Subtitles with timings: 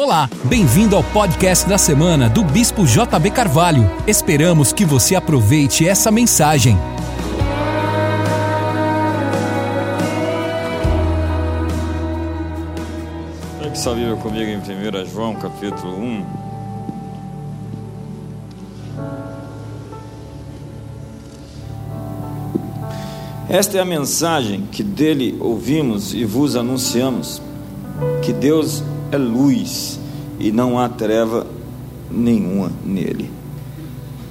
[0.00, 3.82] Olá, bem-vindo ao podcast da semana do Bispo JB Carvalho.
[4.06, 6.78] Esperamos que você aproveite essa mensagem.
[13.60, 16.26] Que só Bíblia comigo em 1 João capítulo 1.
[23.48, 27.42] Esta é a mensagem que dele ouvimos e vos anunciamos:
[28.22, 28.80] que Deus
[29.10, 29.98] é luz
[30.38, 31.46] e não há treva
[32.10, 33.30] nenhuma nele.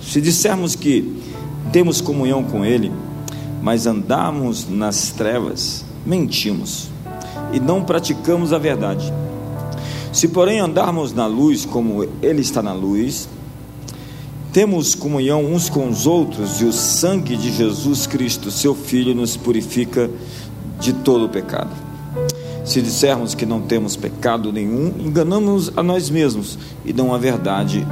[0.02, 1.22] Se dissermos que
[1.72, 2.92] temos comunhão com ele,
[3.62, 6.90] mas andamos nas trevas, mentimos
[7.52, 9.12] e não praticamos a verdade.
[10.14, 13.28] Se, porém, andarmos na luz como ele está na luz,
[14.54, 19.38] temos comunhão uns com os outros e o sangue de Jesus Cristo, seu Filho, nos
[19.38, 20.10] purifica
[20.80, 21.87] de todo o pecado.
[22.68, 27.88] Se dissermos que não temos pecado nenhum, enganamos a nós mesmos e não a verdade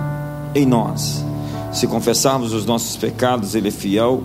[0.53, 1.23] em nós.
[1.71, 4.23] Se confessarmos os nossos pecados, Ele é fiel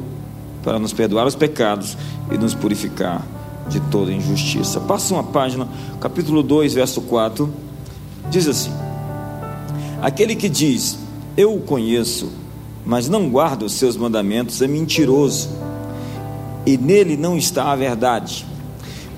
[0.64, 1.96] para nos perdoar os pecados
[2.32, 3.24] e nos purificar
[3.68, 4.80] de toda injustiça.
[4.80, 5.68] Passa uma página,
[6.00, 7.48] capítulo 2, verso 4,
[8.28, 8.72] diz assim:
[10.02, 10.98] Aquele que diz,
[11.36, 12.28] Eu o conheço,
[12.84, 15.48] mas não guarda os seus mandamentos, é mentiroso,
[16.66, 18.49] e nele não está a verdade.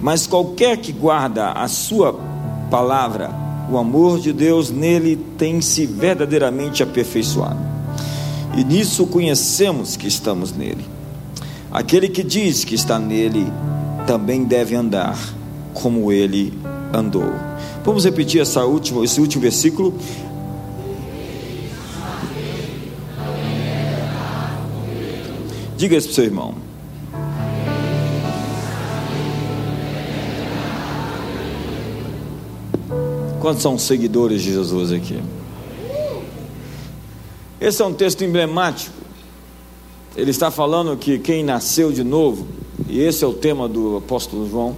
[0.02, 2.12] Mas qualquer que guarda a sua
[2.68, 3.30] palavra,
[3.70, 7.60] o amor de Deus nele tem se verdadeiramente aperfeiçoado.
[8.56, 10.84] E nisso conhecemos que estamos nele.
[11.70, 13.46] Aquele que diz que está nele
[14.04, 15.16] também deve andar
[15.72, 16.52] como ele
[16.92, 17.32] andou.
[17.84, 19.94] Vamos repetir essa última, esse último versículo.
[25.76, 26.71] Diga isso para o seu irmão.
[33.42, 35.20] Quantos são seguidores de Jesus aqui?
[37.60, 38.94] Esse é um texto emblemático.
[40.14, 42.46] Ele está falando que quem nasceu de novo,
[42.88, 44.76] e esse é o tema do apóstolo João,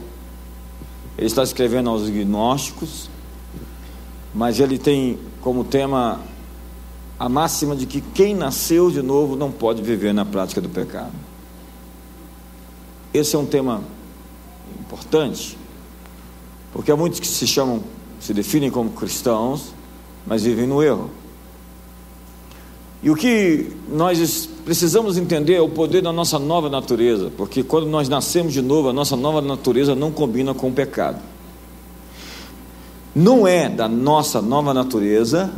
[1.18, 3.10] ele está escrevendo aos gnósticos,
[4.34, 6.22] mas ele tem como tema
[7.18, 11.12] a máxima de que quem nasceu de novo não pode viver na prática do pecado.
[13.12, 13.82] Esse é um tema
[14.80, 15.58] importante,
[16.72, 17.82] porque há muitos que se chamam,
[18.24, 19.74] se definem como cristãos,
[20.26, 21.10] mas vivem no erro.
[23.02, 27.86] E o que nós precisamos entender é o poder da nossa nova natureza, porque quando
[27.86, 31.20] nós nascemos de novo, a nossa nova natureza não combina com o pecado.
[33.14, 35.52] Não é da nossa nova natureza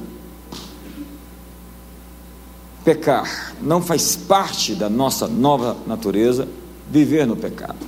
[2.84, 6.48] pecar, não faz parte da nossa nova natureza
[6.90, 7.78] viver no pecado.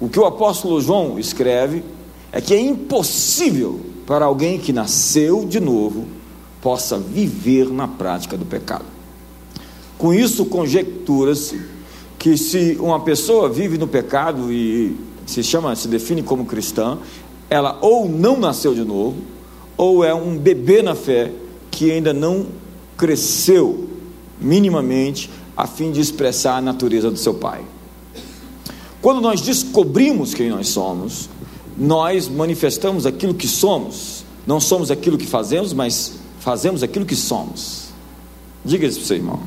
[0.00, 1.84] O que o apóstolo João escreve
[2.32, 6.06] é que é impossível para alguém que nasceu de novo
[6.60, 8.84] possa viver na prática do pecado.
[9.98, 11.60] Com isso, conjectura-se
[12.18, 16.98] que se uma pessoa vive no pecado e se chama, se define como cristã,
[17.50, 19.16] ela ou não nasceu de novo,
[19.76, 21.30] ou é um bebê na fé
[21.70, 22.46] que ainda não
[22.96, 23.88] cresceu
[24.40, 27.62] minimamente a fim de expressar a natureza do seu pai.
[29.00, 31.28] Quando nós descobrimos quem nós somos,
[31.76, 34.24] nós manifestamos aquilo que somos.
[34.46, 37.88] Não somos aquilo que fazemos, mas fazemos aquilo que somos.
[38.64, 39.40] Diga isso para o seu irmão.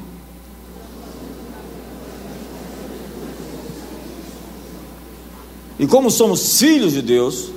[5.78, 7.50] E como somos filhos de Deus,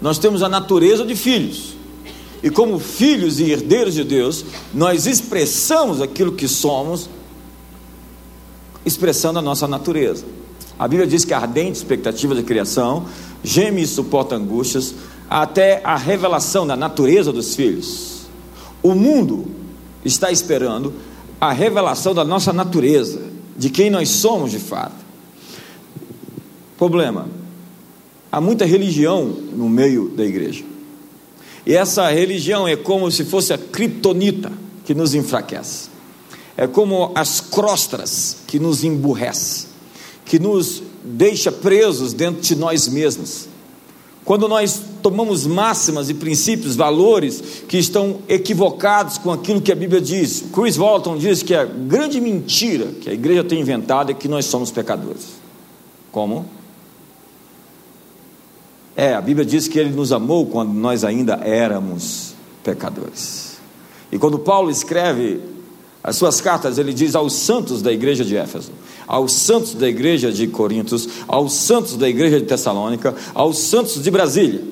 [0.00, 1.74] nós temos a natureza de filhos.
[2.42, 7.08] E como filhos e herdeiros de Deus, nós expressamos aquilo que somos,
[8.84, 10.24] expressando a nossa natureza.
[10.78, 13.06] A Bíblia diz que a ardente expectativa da criação
[13.42, 14.94] geme e suporta angústias
[15.28, 18.26] até a revelação da natureza dos filhos.
[18.82, 19.46] O mundo
[20.04, 20.92] está esperando
[21.40, 23.20] a revelação da nossa natureza,
[23.56, 25.04] de quem nós somos de fato.
[26.76, 27.28] Problema:
[28.30, 30.64] há muita religião no meio da igreja.
[31.64, 34.52] E essa religião é como se fosse a criptonita
[34.84, 35.88] que nos enfraquece.
[36.56, 39.66] É como as crostras que nos emburrece,
[40.26, 43.48] que nos deixa presos dentro de nós mesmos.
[44.24, 50.00] Quando nós tomamos máximas e princípios, valores que estão equivocados com aquilo que a Bíblia
[50.00, 50.44] diz.
[50.52, 54.46] Chris Walton diz que a grande mentira que a igreja tem inventado é que nós
[54.46, 55.28] somos pecadores.
[56.10, 56.44] Como?
[58.96, 62.34] É, a Bíblia diz que ele nos amou quando nós ainda éramos
[62.64, 63.58] pecadores.
[64.10, 65.40] E quando Paulo escreve
[66.02, 68.72] as suas cartas, ele diz aos santos da igreja de Éfeso,
[69.06, 74.10] aos santos da igreja de Corintos, aos santos da igreja de Tessalônica, aos santos de
[74.10, 74.62] Brasília.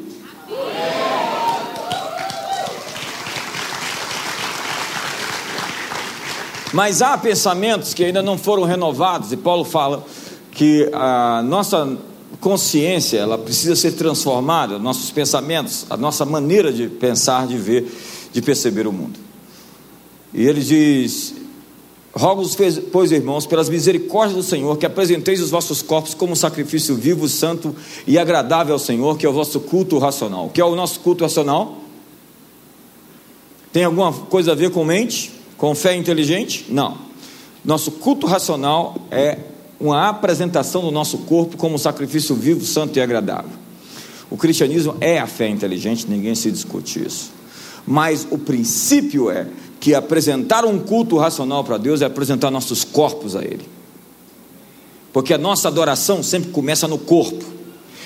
[6.73, 10.05] Mas há pensamentos que ainda não foram renovados, e Paulo fala
[10.51, 11.97] que a nossa
[12.41, 17.87] consciência ela precisa ser transformada, nossos pensamentos, a nossa maneira de pensar, de ver,
[18.33, 19.21] de perceber o mundo.
[20.33, 21.35] E ele diz:
[22.17, 22.57] Rogo-vos,
[22.93, 27.75] pois, irmãos, pelas misericórdias do Senhor, que apresenteis os vossos corpos como sacrifício vivo, santo
[28.07, 30.47] e agradável ao Senhor, que é o vosso culto racional.
[30.47, 31.79] O que é o nosso culto racional?
[33.73, 35.33] Tem alguma coisa a ver com mente?
[35.57, 36.67] Com fé inteligente?
[36.69, 36.97] Não.
[37.65, 39.39] Nosso culto racional é
[39.81, 43.51] uma apresentação do nosso corpo como sacrifício vivo, santo e agradável.
[44.31, 47.33] O cristianismo é a fé inteligente, ninguém se discute isso.
[47.85, 49.49] Mas o princípio é
[49.85, 53.69] que apresentar um culto racional para Deus é apresentar nossos corpos a Ele.
[55.13, 57.45] Porque a nossa adoração sempre começa no corpo.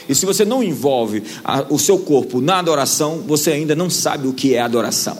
[0.09, 4.27] E se você não envolve a, o seu corpo na adoração, você ainda não sabe
[4.27, 5.19] o que é adoração.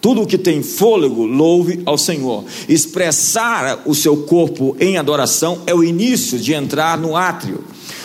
[0.00, 2.44] Tudo o que tem fôlego, louve ao Senhor.
[2.68, 7.62] Expressar o seu corpo em adoração é o início de entrar no átrio.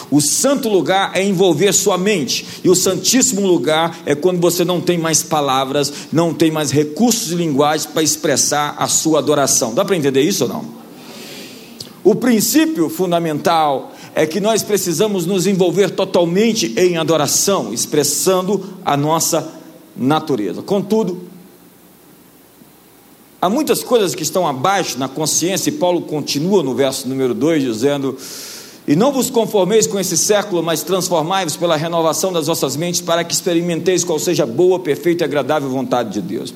[0.09, 4.79] O santo lugar é envolver sua mente, e o santíssimo lugar é quando você não
[4.79, 9.73] tem mais palavras, não tem mais recursos de linguagem para expressar a sua adoração.
[9.73, 10.77] Dá para entender isso ou não?
[12.03, 19.53] O princípio fundamental é que nós precisamos nos envolver totalmente em adoração, expressando a nossa
[19.93, 20.61] natureza.
[20.61, 21.23] Contudo,
[23.41, 27.61] há muitas coisas que estão abaixo na consciência, e Paulo continua no verso número 2
[27.61, 28.17] dizendo
[28.87, 33.21] e não vos conformeis com esse século, mas transformai-vos pela renovação das vossas mentes, para
[33.23, 36.53] que experimenteis qual seja a boa, perfeita e agradável vontade de Deus.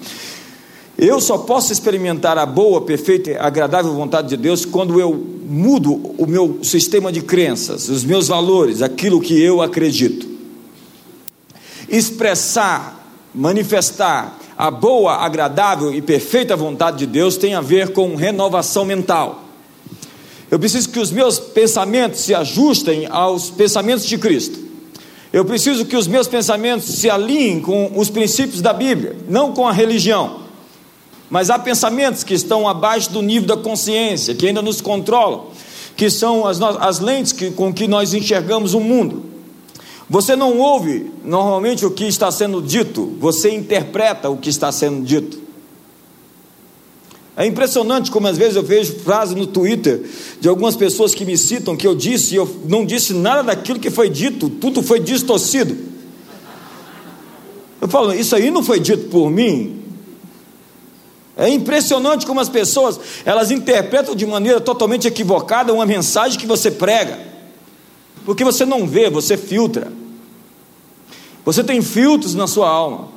[0.97, 6.13] Eu só posso experimentar a boa, perfeita e agradável vontade de Deus quando eu mudo
[6.17, 10.29] o meu sistema de crenças, os meus valores, aquilo que eu acredito.
[11.89, 18.85] Expressar, manifestar a boa, agradável e perfeita vontade de Deus tem a ver com renovação
[18.85, 19.40] mental.
[20.51, 24.59] Eu preciso que os meus pensamentos se ajustem aos pensamentos de Cristo.
[25.31, 29.65] Eu preciso que os meus pensamentos se alinhem com os princípios da Bíblia, não com
[29.65, 30.41] a religião.
[31.29, 35.45] Mas há pensamentos que estão abaixo do nível da consciência, que ainda nos controlam,
[35.95, 39.23] que são as, as lentes que, com que nós enxergamos o mundo.
[40.09, 45.05] Você não ouve normalmente o que está sendo dito, você interpreta o que está sendo
[45.05, 45.40] dito.
[47.35, 50.03] É impressionante como às vezes eu vejo frases no Twitter
[50.39, 53.79] de algumas pessoas que me citam que eu disse e eu não disse nada daquilo
[53.79, 55.77] que foi dito, tudo foi distorcido.
[57.79, 59.81] Eu falo, isso aí não foi dito por mim.
[61.37, 66.69] É impressionante como as pessoas, elas interpretam de maneira totalmente equivocada uma mensagem que você
[66.69, 67.17] prega.
[68.25, 69.91] Porque você não vê, você filtra.
[71.45, 73.07] Você tem filtros na sua alma,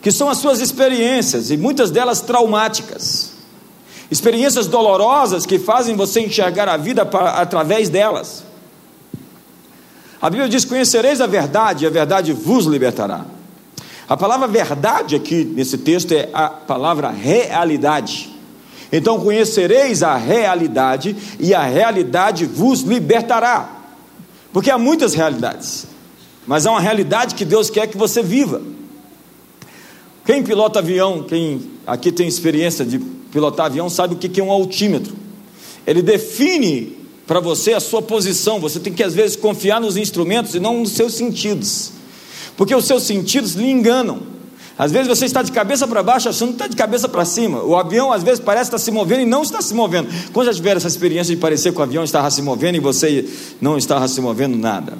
[0.00, 3.29] que são as suas experiências e muitas delas traumáticas
[4.10, 8.44] experiências dolorosas que fazem você enxergar a vida para, através delas.
[10.20, 13.24] A Bíblia diz: Conhecereis a verdade, e a verdade vos libertará.
[14.08, 18.28] A palavra verdade aqui nesse texto é a palavra realidade.
[18.92, 23.68] Então conhecereis a realidade, e a realidade vos libertará.
[24.52, 25.86] Porque há muitas realidades,
[26.44, 28.60] mas há uma realidade que Deus quer que você viva.
[30.24, 32.98] Quem pilota avião, quem aqui tem experiência de
[33.30, 35.14] pilotar avião sabe o que é um altímetro.
[35.86, 36.96] Ele define
[37.26, 38.58] para você a sua posição.
[38.60, 41.92] Você tem que às vezes confiar nos instrumentos e não nos seus sentidos,
[42.56, 44.40] porque os seus sentidos lhe enganam.
[44.76, 47.62] Às vezes você está de cabeça para baixo achando que está de cabeça para cima.
[47.62, 50.08] O avião às vezes parece estar se movendo e não está se movendo.
[50.32, 53.28] Quando já tiveram essa experiência de parecer que o avião estava se movendo e você
[53.60, 54.96] não estava se movendo nada?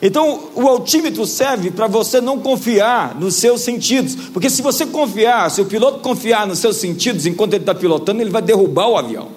[0.00, 5.50] Então, o altímetro serve para você não confiar nos seus sentidos, porque se você confiar,
[5.50, 8.96] se o piloto confiar nos seus sentidos enquanto ele está pilotando, ele vai derrubar o
[8.96, 9.28] avião.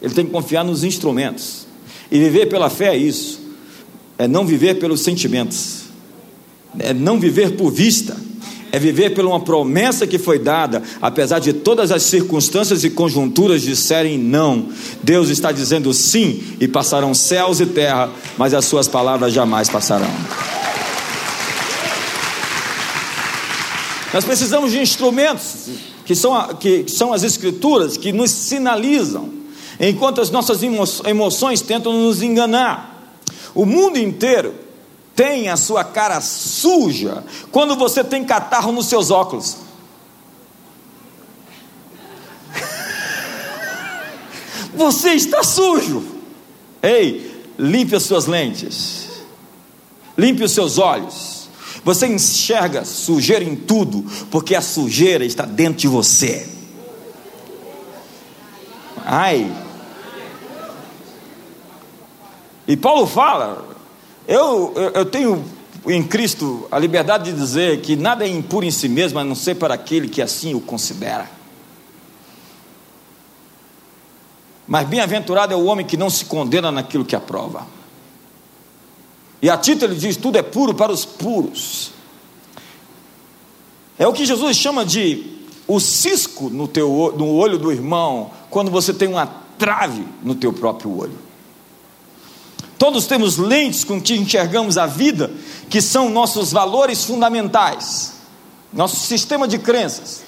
[0.00, 1.66] Ele tem que confiar nos instrumentos.
[2.10, 3.40] E viver pela fé é isso,
[4.18, 5.84] é não viver pelos sentimentos,
[6.78, 8.27] é não viver por vista
[8.70, 13.62] é viver por uma promessa que foi dada, apesar de todas as circunstâncias e conjunturas
[13.62, 14.68] disserem não.
[15.02, 20.10] Deus está dizendo sim, e passarão céus e terra, mas as suas palavras jamais passarão.
[24.12, 25.68] Nós precisamos de instrumentos
[26.04, 29.28] que são, que são as escrituras que nos sinalizam,
[29.78, 33.12] enquanto as nossas emoções tentam nos enganar.
[33.54, 34.54] O mundo inteiro
[35.18, 39.56] tem a sua cara suja quando você tem catarro nos seus óculos.
[44.74, 46.04] Você está sujo.
[46.80, 49.08] Ei, limpe as suas lentes.
[50.16, 51.48] Limpe os seus olhos.
[51.82, 56.48] Você enxerga sujeira em tudo, porque a sujeira está dentro de você.
[59.04, 59.52] Ai.
[62.68, 63.67] E Paulo fala:
[64.28, 65.42] eu, eu, eu tenho
[65.86, 69.34] em Cristo a liberdade de dizer que nada é impuro em si mesmo, a não
[69.34, 71.30] ser para aquele que assim o considera.
[74.66, 77.66] Mas bem-aventurado é o homem que não se condena naquilo que aprova.
[79.40, 81.92] E a título ele diz: tudo é puro para os puros.
[83.98, 88.70] É o que Jesus chama de o cisco no, teu, no olho do irmão, quando
[88.70, 89.26] você tem uma
[89.58, 91.27] trave no teu próprio olho.
[92.78, 95.30] Todos temos lentes com que enxergamos a vida,
[95.68, 98.14] que são nossos valores fundamentais,
[98.72, 100.22] nosso sistema de crenças.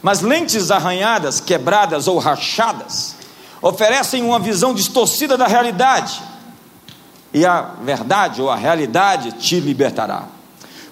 [0.00, 3.16] Mas lentes arranhadas, quebradas ou rachadas
[3.60, 6.22] oferecem uma visão distorcida da realidade.
[7.34, 10.28] E a verdade ou a realidade te libertará.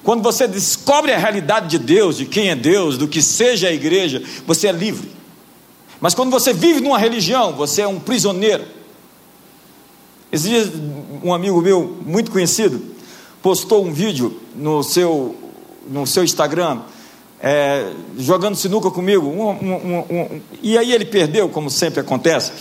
[0.02, 3.72] Quando você descobre a realidade de Deus, de quem é Deus, do que seja a
[3.72, 5.10] igreja, você é livre.
[6.00, 8.64] Mas quando você vive numa religião, você é um prisioneiro.
[10.34, 10.68] Esses dias,
[11.22, 12.82] um amigo meu, muito conhecido,
[13.40, 15.32] postou um vídeo no seu,
[15.88, 16.80] no seu Instagram,
[17.40, 22.50] é, jogando sinuca comigo, um, um, um, e aí ele perdeu, como sempre acontece.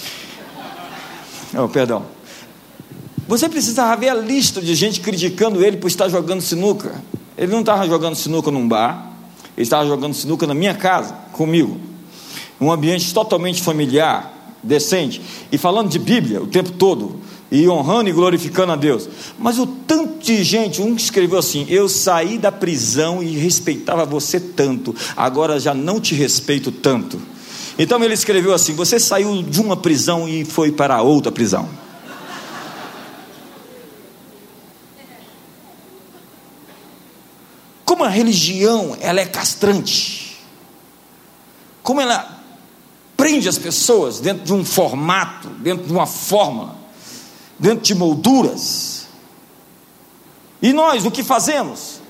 [1.55, 2.03] Oh, perdão.
[3.27, 6.99] Você precisava ver a lista de gente criticando ele por estar jogando sinuca.
[7.37, 9.13] Ele não estava jogando sinuca num bar,
[9.55, 11.79] ele estava jogando sinuca na minha casa, comigo.
[12.59, 17.21] Um ambiente totalmente familiar, decente, e falando de Bíblia o tempo todo
[17.53, 19.07] e honrando e glorificando a Deus.
[19.37, 24.39] Mas o tanto de gente, um escreveu assim: Eu saí da prisão e respeitava você
[24.39, 27.21] tanto, agora já não te respeito tanto.
[27.77, 31.69] Então ele escreveu assim: Você saiu de uma prisão e foi para outra prisão.
[37.85, 40.39] Como a religião ela é castrante,
[41.83, 42.41] como ela
[43.15, 46.82] prende as pessoas dentro de um formato, dentro de uma fórmula
[47.63, 49.07] dentro de molduras.
[50.61, 52.01] E nós, o que fazemos?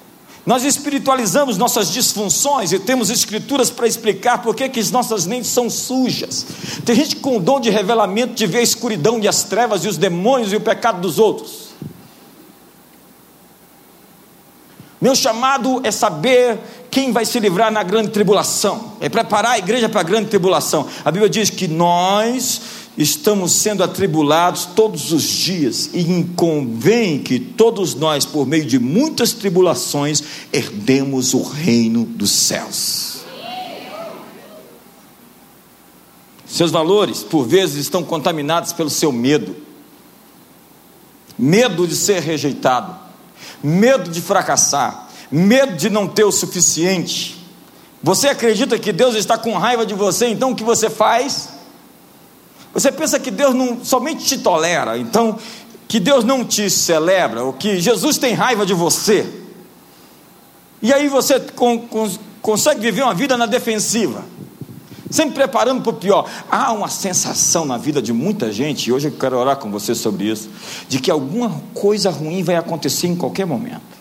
[0.43, 5.69] Nós espiritualizamos nossas disfunções e temos escrituras para explicar por que, as nossas mentes são
[5.69, 6.43] sujas.
[6.83, 9.87] Tem gente com o dom de revelamento de ver a escuridão e as trevas e
[9.87, 11.67] os demônios e o pecado dos outros.
[14.99, 16.57] Meu chamado é saber
[16.89, 20.87] quem vai se livrar na grande tribulação, é preparar a igreja para a grande tribulação.
[21.05, 22.61] A Bíblia diz que nós
[22.97, 29.33] estamos sendo atribulados todos os dias, e convém que todos nós, por meio de muitas
[29.33, 33.23] tribulações, herdemos o reino dos céus.
[36.45, 39.55] Seus valores, por vezes, estão contaminados pelo seu medo
[41.37, 42.95] medo de ser rejeitado,
[43.63, 47.43] medo de fracassar, medo de não ter o suficiente.
[48.01, 51.49] Você acredita que Deus está com raiva de você, então o que você faz?
[52.73, 55.37] Você pensa que Deus não somente te tolera, então
[55.87, 59.31] que Deus não te celebra, ou que Jesus tem raiva de você.
[60.81, 62.09] E aí você con, con,
[62.41, 64.25] consegue viver uma vida na defensiva,
[65.11, 66.27] sempre preparando para o pior.
[66.49, 69.93] Há uma sensação na vida de muita gente, e hoje eu quero orar com você
[69.93, 70.49] sobre isso,
[70.89, 73.93] de que alguma coisa ruim vai acontecer em qualquer momento.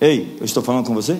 [0.00, 1.18] Ei, eu estou falando com você?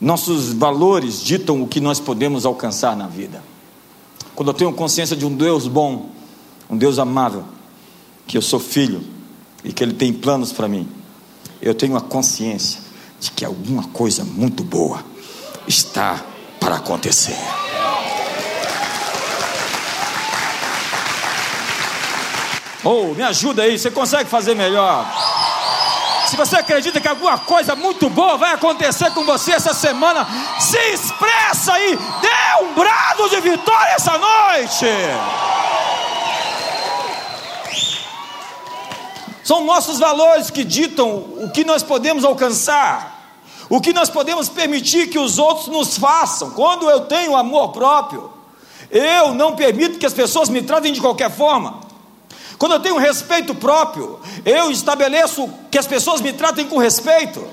[0.00, 3.42] Nossos valores ditam o que nós podemos alcançar na vida.
[4.34, 6.10] Quando eu tenho consciência de um Deus bom,
[6.68, 7.44] um Deus amável,
[8.26, 9.02] que eu sou filho
[9.64, 10.86] e que Ele tem planos para mim,
[11.62, 12.80] eu tenho a consciência
[13.18, 15.02] de que alguma coisa muito boa
[15.66, 16.22] está
[16.60, 17.38] para acontecer.
[22.84, 25.04] Oh, me ajuda aí, você consegue fazer melhor?
[26.26, 30.26] Se você acredita que alguma coisa muito boa vai acontecer com você essa semana,
[30.58, 34.86] se expressa aí, dê um brado de vitória essa noite.
[39.44, 43.30] São nossos valores que ditam o que nós podemos alcançar,
[43.68, 46.50] o que nós podemos permitir que os outros nos façam.
[46.50, 48.32] Quando eu tenho amor próprio,
[48.90, 51.85] eu não permito que as pessoas me tratem de qualquer forma.
[52.58, 57.46] Quando eu tenho respeito próprio, eu estabeleço que as pessoas me tratem com respeito.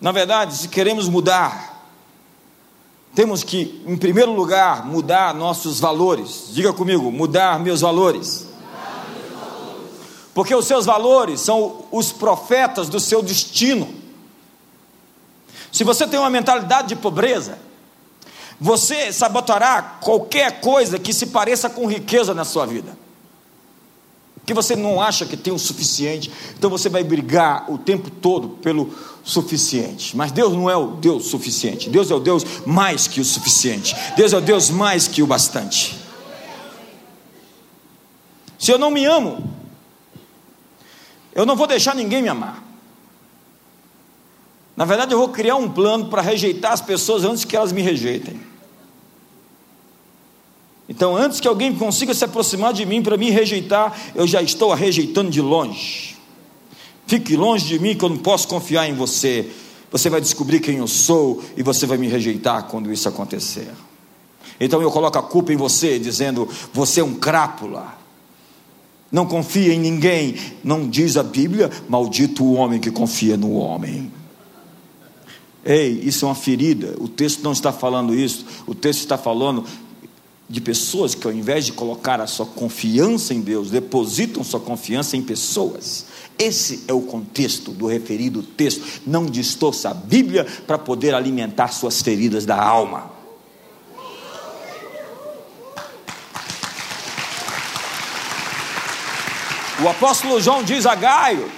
[0.00, 1.84] Na verdade, se queremos mudar,
[3.14, 6.46] temos que, em primeiro lugar, mudar nossos valores.
[6.50, 8.46] Diga comigo, mudar meus valores.
[10.34, 13.94] Porque os seus valores são os profetas do seu destino.
[15.70, 17.58] Se você tem uma mentalidade de pobreza,
[18.62, 22.96] Você sabotará qualquer coisa que se pareça com riqueza na sua vida.
[24.46, 28.50] Que você não acha que tem o suficiente, então você vai brigar o tempo todo
[28.50, 30.16] pelo suficiente.
[30.16, 31.90] Mas Deus não é o Deus suficiente.
[31.90, 33.96] Deus é o Deus mais que o suficiente.
[34.16, 35.98] Deus é o Deus mais que o bastante.
[38.56, 39.42] Se eu não me amo,
[41.34, 42.62] eu não vou deixar ninguém me amar.
[44.76, 47.82] Na verdade, eu vou criar um plano para rejeitar as pessoas antes que elas me
[47.82, 48.51] rejeitem.
[50.88, 54.72] Então, antes que alguém consiga se aproximar de mim para me rejeitar, eu já estou
[54.72, 56.16] a rejeitando de longe.
[57.06, 59.48] Fique longe de mim que eu não posso confiar em você.
[59.90, 63.68] Você vai descobrir quem eu sou e você vai me rejeitar quando isso acontecer.
[64.58, 67.98] Então eu coloco a culpa em você, dizendo: você é um crápula.
[69.10, 70.36] Não confia em ninguém.
[70.64, 74.10] Não diz a Bíblia: maldito o homem que confia no homem.
[75.64, 76.94] Ei, isso é uma ferida.
[76.98, 78.44] O texto não está falando isso.
[78.66, 79.64] O texto está falando
[80.52, 85.16] de pessoas que, ao invés de colocar a sua confiança em Deus, depositam sua confiança
[85.16, 86.04] em pessoas.
[86.38, 89.00] Esse é o contexto do referido texto.
[89.06, 93.10] Não distorça a Bíblia para poder alimentar suas feridas da alma.
[99.82, 101.50] O apóstolo João diz a Gaio: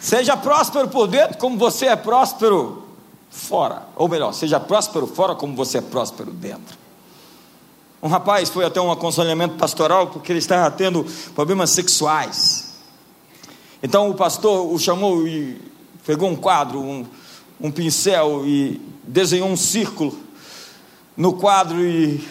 [0.00, 2.82] seja próspero por dentro, como você é próspero
[3.30, 3.86] fora.
[3.94, 6.77] Ou melhor, seja próspero fora como você é próspero dentro.
[8.02, 12.74] Um rapaz foi até um aconselhamento pastoral porque ele estava tendo problemas sexuais.
[13.82, 15.60] Então o pastor o chamou e
[16.06, 17.04] pegou um quadro, um,
[17.60, 20.16] um pincel e desenhou um círculo
[21.16, 22.24] no quadro e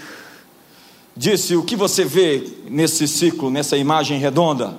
[1.16, 4.78] disse: O que você vê nesse círculo, nessa imagem redonda?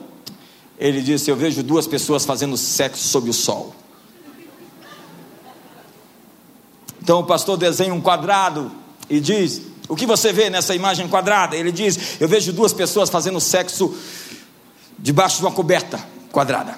[0.78, 3.74] Ele disse: Eu vejo duas pessoas fazendo sexo sob o sol.
[7.02, 8.70] Então o pastor desenha um quadrado
[9.10, 11.56] e diz: O que você vê nessa imagem quadrada?
[11.56, 13.94] Ele diz: Eu vejo duas pessoas fazendo sexo
[14.98, 15.98] debaixo de uma coberta
[16.30, 16.76] quadrada.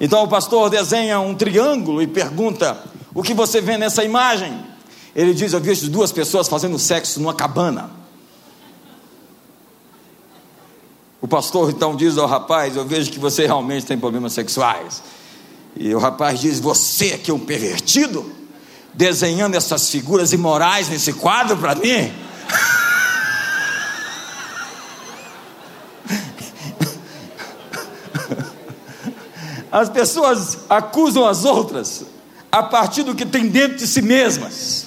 [0.00, 2.82] Então o pastor desenha um triângulo e pergunta:
[3.14, 4.60] O que você vê nessa imagem?
[5.14, 7.90] Ele diz: Eu vejo duas pessoas fazendo sexo numa cabana.
[11.20, 15.00] O pastor então diz ao rapaz: Eu vejo que você realmente tem problemas sexuais.
[15.76, 18.33] E o rapaz diz: Você que é um pervertido,
[18.94, 22.12] desenhando essas figuras imorais nesse quadro para mim?
[29.70, 32.04] As pessoas acusam as outras
[32.50, 34.86] a partir do que tem dentro de si mesmas.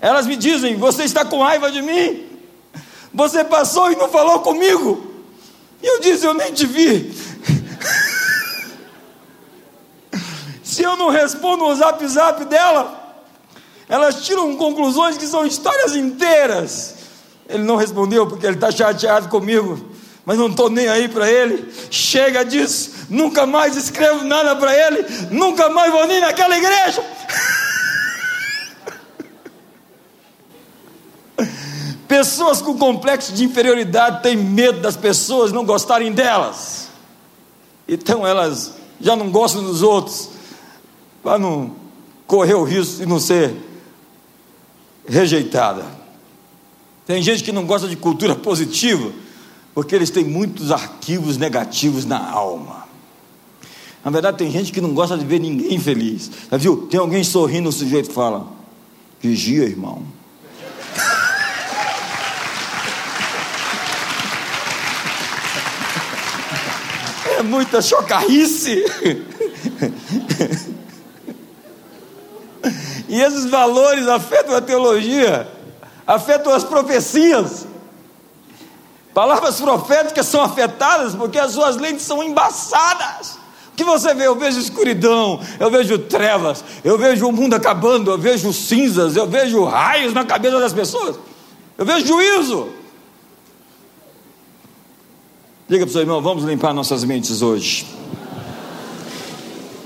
[0.00, 2.26] Elas me dizem: Você está com raiva de mim?
[3.12, 5.04] Você passou e não falou comigo.
[5.82, 7.12] E eu disse: Eu nem te vi.
[10.72, 12.98] Se eu não respondo o zap zap dela,
[13.86, 16.94] elas tiram conclusões que são histórias inteiras.
[17.46, 19.78] Ele não respondeu porque ele está chateado comigo,
[20.24, 21.70] mas não estou nem aí para ele.
[21.90, 27.04] Chega disso, nunca mais escrevo nada para ele, nunca mais vou nem naquela igreja.
[32.08, 36.88] Pessoas com complexo de inferioridade têm medo das pessoas não gostarem delas,
[37.86, 40.31] então elas já não gostam dos outros,
[41.22, 41.72] para não
[42.26, 43.54] correr o risco de não ser
[45.06, 45.84] rejeitada.
[47.06, 49.12] Tem gente que não gosta de cultura positiva,
[49.74, 52.82] porque eles têm muitos arquivos negativos na alma.
[54.04, 56.30] Na verdade, tem gente que não gosta de ver ninguém feliz.
[56.50, 56.88] Já viu?
[56.88, 58.46] Tem alguém sorrindo, o sujeito fala:
[59.20, 60.02] Vigia, irmão.
[67.38, 68.84] É muita chocarrice.
[73.08, 75.48] E esses valores afetam a teologia,
[76.06, 77.66] afetam as profecias.
[79.12, 83.38] Palavras proféticas são afetadas porque as suas lentes são embaçadas.
[83.72, 84.26] O que você vê?
[84.26, 89.26] Eu vejo escuridão, eu vejo trevas, eu vejo o mundo acabando, eu vejo cinzas, eu
[89.26, 91.16] vejo raios na cabeça das pessoas,
[91.78, 92.68] eu vejo juízo.
[95.68, 97.86] Diga para o seu irmão, vamos limpar nossas mentes hoje.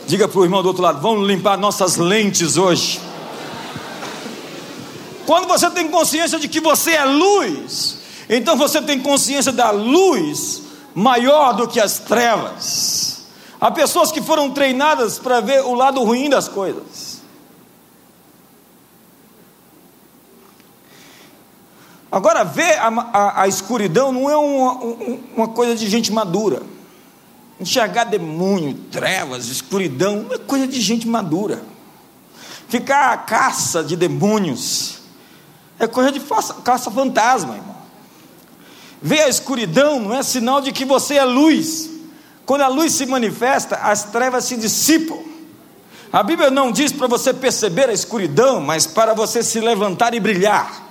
[0.07, 3.01] Diga para o irmão do outro lado: vamos limpar nossas lentes hoje.
[5.27, 7.99] Quando você tem consciência de que você é luz,
[8.31, 10.63] então você tem consciência da luz
[10.95, 13.27] maior do que as trevas.
[13.61, 17.17] Há pessoas que foram treinadas para ver o lado ruim das coisas.
[22.13, 24.73] Agora, ver a, a, a escuridão não é uma,
[25.37, 26.63] uma coisa de gente madura.
[27.59, 31.63] Enxergar demônio, trevas, escuridão, é coisa de gente madura.
[32.69, 34.99] ficar à caça de demônios.
[35.79, 36.21] É coisa de
[36.65, 37.77] caça-fantasma, irmão.
[39.01, 41.91] Ver a escuridão não é sinal de que você é luz.
[42.45, 45.19] Quando a luz se manifesta, as trevas se dissipam.
[46.13, 50.21] A Bíblia não diz para você perceber a escuridão, mas para você se levantar e
[50.21, 50.85] brilhar.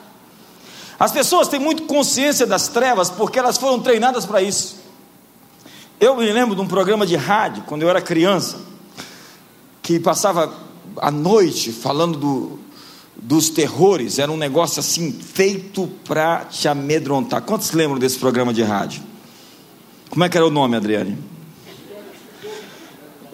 [0.99, 4.84] As pessoas têm muito consciência das trevas porque elas foram treinadas para isso.
[5.99, 8.59] Eu me lembro de um programa de rádio, quando eu era criança,
[9.81, 10.53] que passava
[10.97, 12.59] a noite falando do,
[13.15, 17.41] dos terrores, era um negócio assim, feito para te amedrontar.
[17.41, 19.01] Quantos lembram desse programa de rádio?
[20.09, 21.17] Como é que era o nome, Adriane?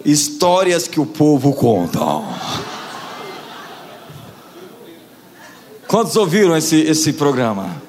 [0.05, 1.99] Histórias que o povo conta.
[5.87, 7.81] Quantos ouviram esse, esse programa?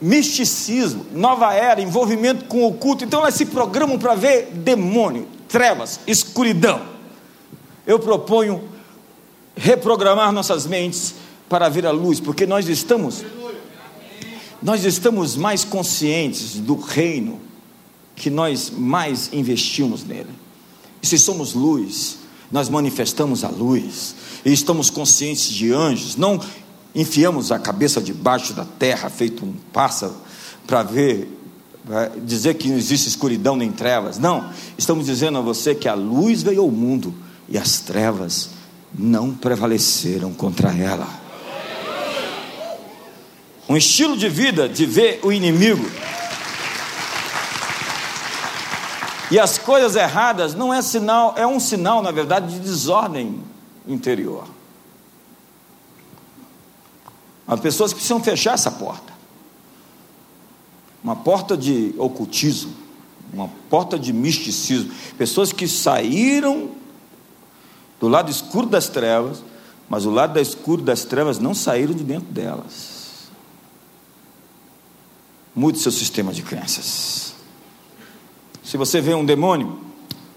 [0.00, 3.04] Misticismo, nova era, envolvimento com o oculto.
[3.04, 6.82] Então elas se programam para ver demônio, trevas, escuridão.
[7.86, 8.62] Eu proponho
[9.56, 11.14] reprogramar nossas mentes
[11.48, 13.24] para ver a luz, porque nós estamos
[14.62, 17.38] nós estamos mais conscientes do reino
[18.16, 20.30] que nós mais investimos nele.
[21.02, 22.16] E se somos luz,
[22.50, 26.40] nós manifestamos a luz e estamos conscientes de anjos, não
[26.94, 30.14] enfiamos a cabeça debaixo da terra, feito um pássaro,
[30.66, 31.28] para ver,
[31.86, 34.18] pra dizer que não existe escuridão nem trevas.
[34.18, 37.14] Não, estamos dizendo a você que a luz veio ao mundo
[37.48, 38.50] e as trevas
[38.96, 41.08] não prevaleceram contra ela.
[43.68, 45.84] Um estilo de vida de ver o inimigo
[49.30, 53.40] e as coisas erradas não é sinal, é um sinal, na verdade, de desordem
[53.88, 54.44] interior.
[57.46, 59.12] As pessoas precisam fechar essa porta.
[61.02, 62.72] Uma porta de ocultismo,
[63.32, 64.90] uma porta de misticismo.
[65.18, 66.70] Pessoas que saíram
[68.00, 69.42] do lado escuro das trevas,
[69.88, 73.28] mas o lado escuro das trevas não saíram de dentro delas.
[75.54, 77.34] Mude seu sistema de crenças.
[78.62, 79.78] Se você vê um demônio,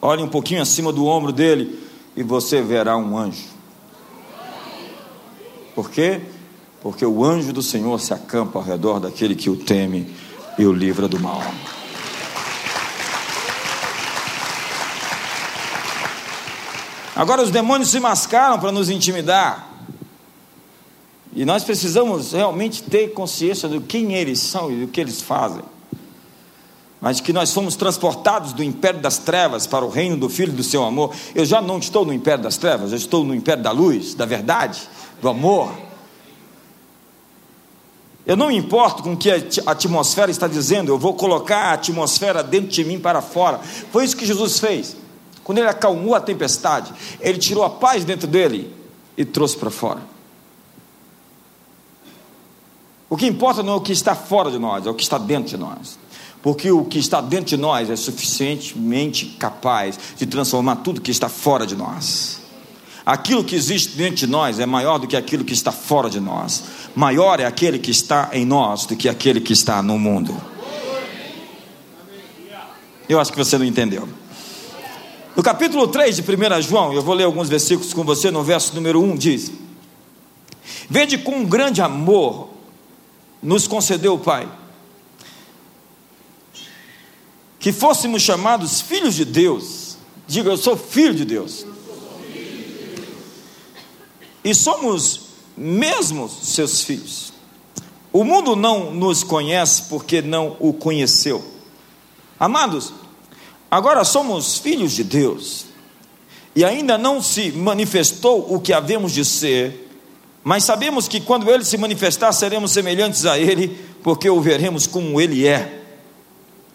[0.02, 1.80] olhe um pouquinho acima do ombro dele
[2.16, 3.48] e você verá um anjo.
[5.74, 6.22] Por quê?
[6.82, 10.14] Porque o anjo do Senhor se acampa ao redor daquele que o teme
[10.58, 11.42] e o livra do mal.
[17.16, 19.68] Agora os demônios se mascaram para nos intimidar.
[21.34, 25.64] E nós precisamos realmente ter consciência do quem eles são e do que eles fazem.
[27.02, 30.64] Mas que nós fomos transportados do império das trevas para o reino do Filho do
[30.64, 31.12] seu amor.
[31.34, 34.26] Eu já não estou no império das trevas, eu estou no império da luz, da
[34.26, 34.82] verdade,
[35.20, 35.72] do amor.
[38.28, 41.74] Eu não me importo com o que a atmosfera está dizendo, eu vou colocar a
[41.74, 43.58] atmosfera dentro de mim para fora.
[43.90, 44.98] Foi isso que Jesus fez.
[45.46, 48.70] Quando ele acalmou a tempestade, ele tirou a paz dentro dele
[49.18, 50.02] e trouxe para fora.
[53.10, 55.18] O que importa não é o que está fora de nós, é o que está
[55.18, 55.98] dentro de nós.
[56.42, 61.30] Porque o que está dentro de nós é suficientemente capaz de transformar tudo que está
[61.30, 62.42] fora de nós.
[63.06, 66.20] Aquilo que existe dentro de nós é maior do que aquilo que está fora de
[66.20, 66.62] nós.
[66.98, 70.36] Maior é aquele que está em nós do que aquele que está no mundo.
[73.08, 74.10] Eu acho que você não entendeu.
[75.36, 78.74] No capítulo 3 de 1 João, eu vou ler alguns versículos com você, no verso
[78.74, 79.52] número 1 diz:
[80.90, 82.50] Vede com um grande amor
[83.44, 84.50] nos concedeu o Pai,
[87.60, 89.98] que fôssemos chamados filhos de Deus.
[90.26, 91.64] Diga, eu sou filho de Deus.
[94.44, 95.27] E somos
[95.58, 97.34] mesmo seus filhos.
[98.14, 101.44] O mundo não nos conhece porque não o conheceu.
[102.40, 102.94] Amados,
[103.70, 105.66] Agora somos filhos de Deus,
[106.56, 109.90] e ainda não se manifestou o que havemos de ser,
[110.42, 115.20] mas sabemos que quando Ele se manifestar, seremos semelhantes a Ele, porque o veremos como
[115.20, 115.82] Ele é.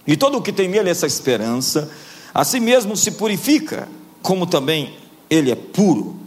[0.06, 1.90] E todo o que tem nele essa esperança,
[2.34, 3.88] a si mesmo se purifica,
[4.20, 4.94] como também
[5.30, 6.20] Ele é puro.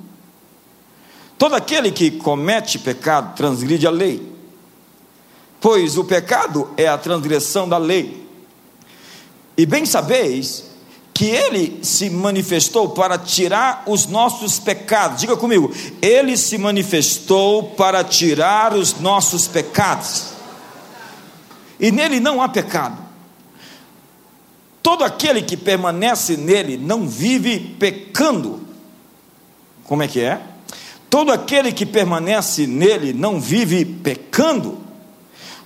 [1.38, 4.32] Todo aquele que comete pecado transgride a lei,
[5.60, 8.26] pois o pecado é a transgressão da lei.
[9.58, 10.65] E bem sabeis
[11.13, 15.21] que ele se manifestou para tirar os nossos pecados.
[15.21, 20.34] Diga comigo, ele se manifestou para tirar os nossos pecados.
[21.80, 22.98] E nele não há pecado.
[24.84, 28.62] Todo aquele que permanece nele não vive pecando.
[29.86, 30.41] Como é que é?
[31.15, 34.80] Todo aquele que permanece nele não vive pecando.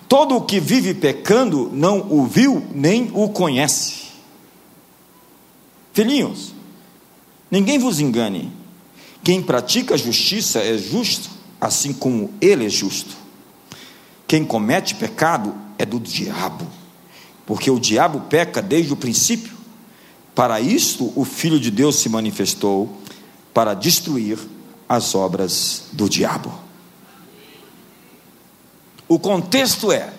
[0.08, 4.10] Todo o que vive pecando não o viu nem o conhece.
[5.92, 6.54] Filhinhos,
[7.50, 8.52] ninguém vos engane.
[9.24, 13.18] Quem pratica justiça é justo, assim como ele é justo.
[14.28, 16.68] Quem comete pecado é do diabo,
[17.48, 19.58] porque o diabo peca desde o princípio.
[20.36, 23.00] Para isto o Filho de Deus se manifestou
[23.52, 24.38] para destruir
[24.90, 26.52] as obras do diabo.
[29.08, 30.12] O contexto é: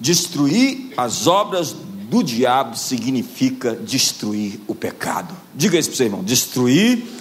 [0.00, 5.34] destruir as obras do diabo significa destruir o pecado.
[5.54, 7.20] Diga isso para você, irmão: destruir.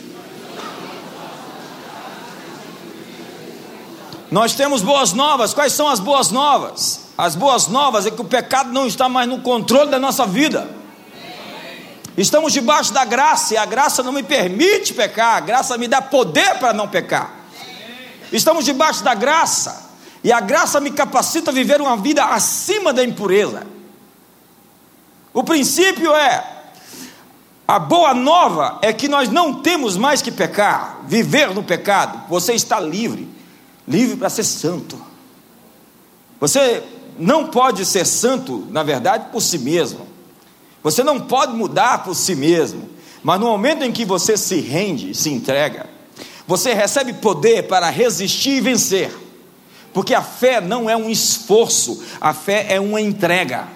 [4.31, 5.53] Nós temos boas novas.
[5.53, 7.07] Quais são as boas novas?
[7.17, 10.78] As boas novas é que o pecado não está mais no controle da nossa vida.
[12.19, 16.01] Estamos debaixo da graça e a graça não me permite pecar, a graça me dá
[16.01, 17.33] poder para não pecar.
[18.29, 19.89] Estamos debaixo da graça
[20.21, 23.65] e a graça me capacita a viver uma vida acima da impureza.
[25.33, 26.45] O princípio é:
[27.65, 32.27] a boa nova é que nós não temos mais que pecar, viver no pecado.
[32.27, 33.29] Você está livre,
[33.87, 35.01] livre para ser santo.
[36.37, 36.83] Você
[37.17, 40.18] não pode ser santo, na verdade, por si mesmo.
[40.83, 42.89] Você não pode mudar por si mesmo.
[43.23, 45.87] Mas no momento em que você se rende, se entrega,
[46.47, 49.11] você recebe poder para resistir e vencer.
[49.93, 53.67] Porque a fé não é um esforço, a fé é uma entrega.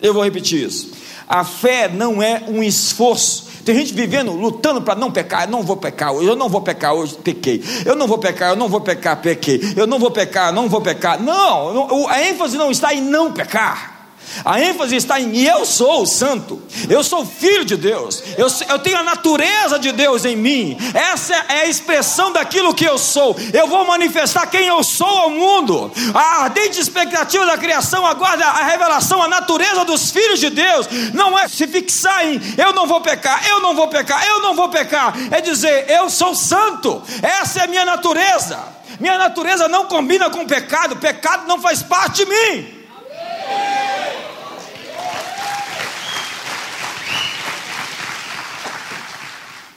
[0.00, 0.92] Eu vou repetir isso.
[1.28, 3.46] A fé não é um esforço.
[3.64, 5.44] Tem gente vivendo, lutando para não pecar.
[5.44, 7.62] Eu não vou pecar hoje, eu não vou pecar hoje, pequei.
[7.84, 9.60] Eu não vou pecar, eu não vou pecar, pequei.
[9.76, 11.20] Eu não vou pecar, não vou pecar.
[11.20, 13.95] Não, a ênfase não está em não pecar.
[14.44, 18.98] A ênfase está em eu sou santo, eu sou filho de Deus, eu, eu, tenho
[18.98, 23.66] a natureza de Deus em mim, essa é a expressão daquilo que eu sou, eu
[23.66, 25.90] vou manifestar quem eu sou ao mundo.
[26.14, 31.38] A ardente expectativa da criação aguarda a revelação, a natureza dos filhos de Deus, não
[31.38, 34.68] é se fixar em eu não vou pecar, eu não vou pecar, eu não vou
[34.68, 38.76] pecar, é dizer eu sou santo, essa é a minha natureza.
[39.00, 42.75] Minha natureza não combina com pecado, pecado não faz parte de mim.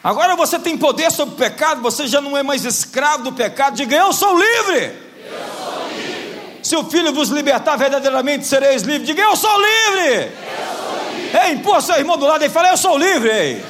[0.04, 3.76] Agora você tem poder sobre o pecado, você já não é mais escravo do pecado.
[3.76, 4.86] Diga, eu sou livre.
[4.86, 6.60] Eu sou livre.
[6.64, 9.06] Se o Filho vos libertar, verdadeiramente sereis livres.
[9.06, 10.16] Diga, eu sou livre.
[10.16, 10.32] Eu
[10.78, 11.38] sou livre.
[11.44, 13.30] Ei, empurra seu irmão do lado e fala, eu sou livre.
[13.30, 13.66] Ei.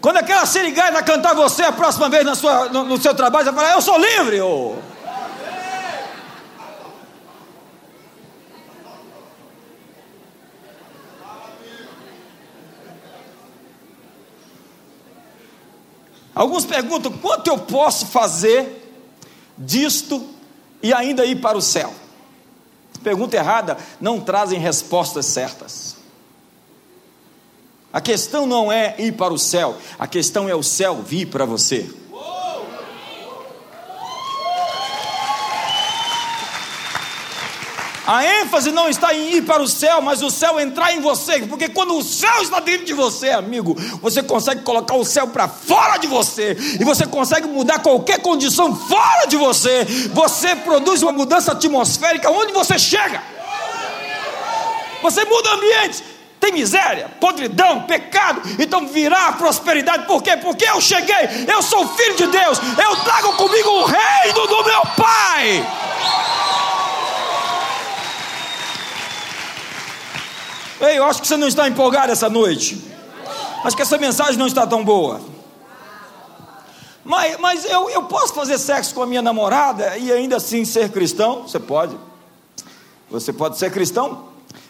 [0.00, 3.44] Quando aquela seringaia vai cantar você a próxima vez na sua, no, no seu trabalho,
[3.44, 4.40] você vai falar, eu sou livre.
[4.40, 4.74] Oh.
[16.34, 18.82] Alguns perguntam: quanto eu posso fazer
[19.56, 20.26] disto
[20.82, 21.92] e ainda ir para o céu?
[23.02, 25.96] Pergunta errada, não trazem respostas certas.
[27.92, 31.44] A questão não é ir para o céu, a questão é o céu vir para
[31.44, 31.88] você.
[38.06, 41.40] A ênfase não está em ir para o céu, mas o céu entrar em você,
[41.40, 45.48] porque quando o céu está dentro de você, amigo, você consegue colocar o céu para
[45.48, 49.84] fora de você, e você consegue mudar qualquer condição fora de você.
[50.12, 53.22] Você produz uma mudança atmosférica onde você chega.
[55.02, 56.04] Você muda o ambiente.
[56.38, 60.36] Tem miséria, podridão, pecado, então virá a prosperidade, por quê?
[60.36, 64.82] Porque eu cheguei, eu sou filho de Deus, eu trago comigo o reino do meu
[64.94, 65.66] Pai.
[70.80, 72.82] Ei, eu acho que você não está empolgado essa noite.
[73.64, 75.20] Acho que essa mensagem não está tão boa.
[77.04, 80.90] Mas, mas eu, eu posso fazer sexo com a minha namorada e ainda assim ser
[80.90, 81.42] cristão?
[81.42, 81.96] Você pode.
[83.10, 84.28] Você pode ser cristão,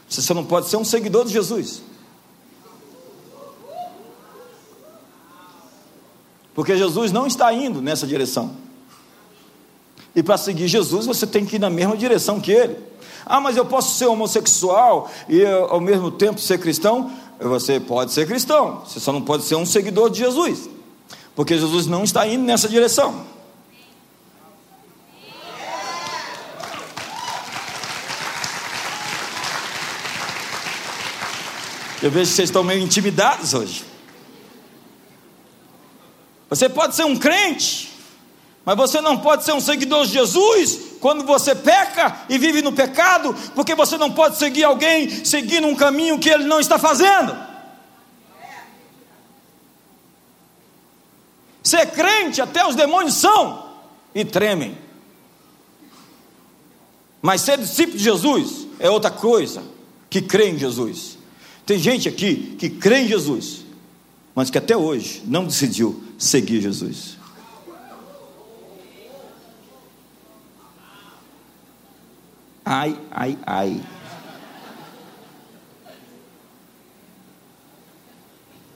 [0.09, 1.83] você só não pode ser um seguidor de Jesus.
[6.55, 8.57] Porque Jesus não está indo nessa direção.
[10.15, 12.77] E para seguir Jesus, você tem que ir na mesma direção que ele.
[13.27, 17.11] Ah, mas eu posso ser homossexual e ao mesmo tempo ser cristão?
[17.41, 20.69] Você pode ser cristão, você só não pode ser um seguidor de Jesus,
[21.35, 23.35] porque Jesus não está indo nessa direção.
[32.03, 33.83] Eu vejo que vocês estão meio intimidados hoje.
[36.51, 37.91] Você pode ser um crente,
[38.65, 42.73] mas você não pode ser um seguidor de Jesus quando você peca e vive no
[42.73, 47.37] pecado, porque você não pode seguir alguém seguindo um caminho que ele não está fazendo.
[51.63, 53.71] Ser crente, até os demônios são
[54.15, 54.79] e tremem.
[57.21, 59.63] Mas ser discípulo de Jesus é outra coisa
[60.09, 61.19] que crê em Jesus.
[61.67, 63.67] Tem gente aqui que crê em Jesus,
[64.35, 67.19] mas que até hoje não decidiu seguir Jesus.
[72.65, 73.83] Ai, ai, ai.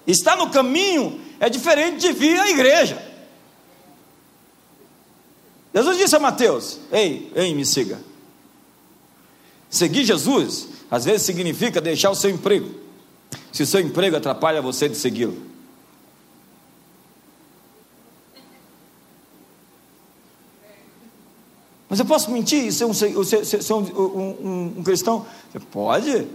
[0.07, 3.03] Estar no caminho é diferente de vir à igreja.
[5.75, 7.99] Jesus disse a Mateus: Ei, ei, me siga.
[9.71, 12.75] Seguir Jesus, às vezes significa deixar o seu emprego.
[13.53, 15.48] Se o seu emprego atrapalha você de segui-lo.
[21.89, 25.25] Mas eu posso mentir e ser um, ser, ser um, um, um cristão?
[25.51, 26.27] Você pode.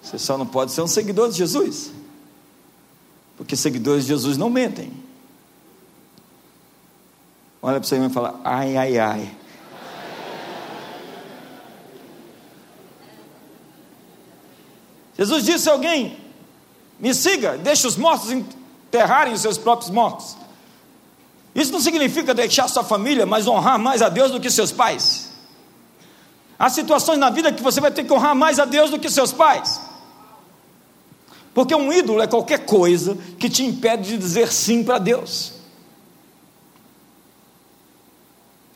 [0.00, 1.90] Você só não pode ser um seguidor de Jesus.
[3.36, 4.92] Porque seguidores de Jesus não mentem.
[7.60, 9.36] Olha para você e fala: ai, ai, ai.
[15.16, 16.16] Jesus disse a alguém:
[17.00, 20.36] Me siga, deixe os mortos enterrarem os seus próprios mortos.
[21.58, 25.28] Isso não significa deixar sua família, mas honrar mais a Deus do que seus pais.
[26.56, 29.10] Há situações na vida que você vai ter que honrar mais a Deus do que
[29.10, 29.80] seus pais.
[31.52, 35.54] Porque um ídolo é qualquer coisa que te impede de dizer sim para Deus.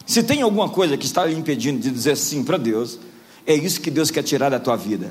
[0.04, 2.98] Se tem alguma coisa que está lhe impedindo de dizer sim para Deus,
[3.46, 5.08] é isso que Deus quer tirar da tua vida.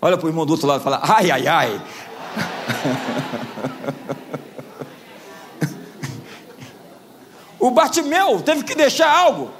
[0.00, 1.82] Olha para o irmão do outro lado e fala: ai, ai, ai.
[7.58, 9.50] o Bartimeu teve que deixar algo.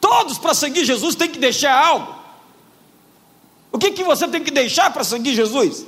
[0.00, 2.16] Todos para seguir Jesus têm que deixar algo.
[3.72, 5.86] O que, que você tem que deixar para seguir Jesus?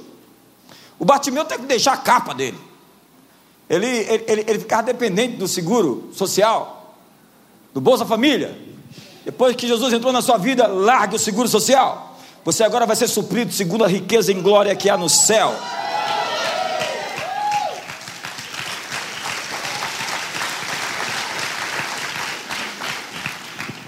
[0.99, 2.59] O Bartimeu tem que deixar a capa dele.
[3.69, 6.97] Ele, ele, ele, ele ficava dependente do seguro social,
[7.73, 8.59] do Bolsa Família.
[9.25, 12.08] Depois que Jesus entrou na sua vida, largue o seguro social.
[12.49, 15.55] Você agora vai ser suprido segundo a riqueza em glória que há no céu.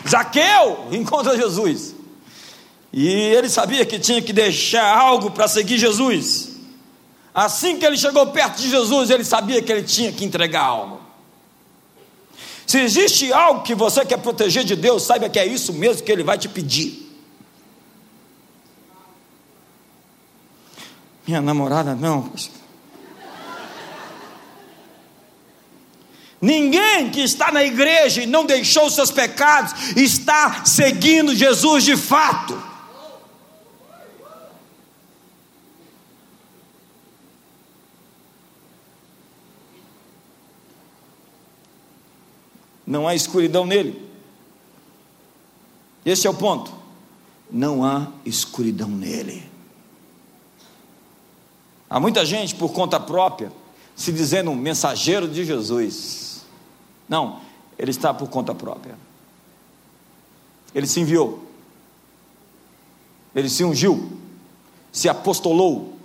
[0.07, 1.95] Zaqueu encontra Jesus.
[2.93, 6.51] E ele sabia que tinha que deixar algo para seguir Jesus.
[7.35, 11.01] Assim que ele chegou perto de Jesus, ele sabia que ele tinha que entregar algo.
[12.67, 16.13] Se existe algo que você quer proteger de Deus, saiba que é isso mesmo que
[16.13, 17.00] ele vai te pedir.
[21.27, 22.31] Minha namorada não.
[26.41, 32.71] Ninguém que está na igreja e não deixou seus pecados está seguindo Jesus de fato.
[42.87, 44.11] Não há escuridão nele.
[46.05, 46.73] Esse é o ponto.
[47.51, 49.49] Não há escuridão nele.
[51.91, 53.53] Há muita gente por conta própria
[53.97, 56.47] se dizendo um mensageiro de Jesus.
[57.09, 57.41] Não,
[57.77, 58.97] ele está por conta própria.
[60.73, 61.45] Ele se enviou.
[63.35, 64.13] Ele se ungiu.
[64.93, 65.97] Se apostolou.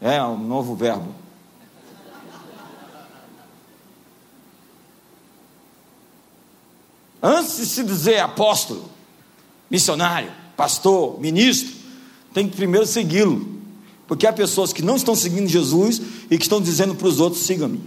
[0.00, 1.12] É um novo verbo.
[7.20, 8.88] Antes de se dizer apóstolo,
[9.68, 11.74] missionário, pastor, ministro,
[12.32, 13.57] tem que primeiro segui-lo.
[14.08, 17.42] Porque há pessoas que não estão seguindo Jesus e que estão dizendo para os outros:
[17.42, 17.80] siga-me.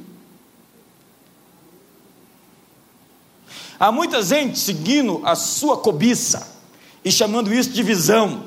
[3.79, 6.47] Há muita gente seguindo a sua cobiça
[7.03, 8.43] e chamando isso de visão,